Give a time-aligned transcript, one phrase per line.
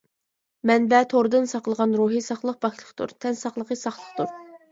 [0.69, 4.35] مەنبە: توردىن ساقلىغان روھى ساقلىق پاكلىقتۇر، تەن ساقلىقى ساقلىقتۇر.